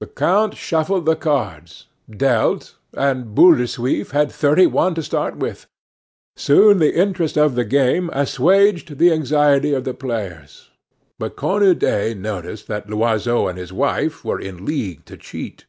[0.00, 5.38] The count shuffled the cards dealt and Boule de Suif had thirty one to start
[5.38, 5.66] with;
[6.36, 10.68] soon the interest of the game assuaged the anxiety of the players.
[11.18, 15.64] But Cornudet noticed that Loiseau and his wife were in league to cheat.